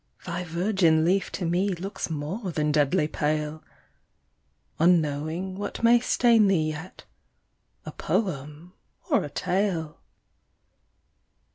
thy 0.25 0.43
virgin 0.43 1.05
leaf 1.05 1.31
To 1.33 1.45
me 1.45 1.69
looks 1.75 2.09
more 2.09 2.49
than 2.51 2.71
deadly 2.71 3.07
pale, 3.07 3.63
Unknowing 4.79 5.59
what 5.59 5.83
may 5.83 5.99
stain 5.99 6.47
thee 6.47 6.69
yet, 6.69 7.05
A 7.85 7.91
poem 7.91 8.73
or 9.11 9.23
a 9.23 9.29
tale. 9.29 9.99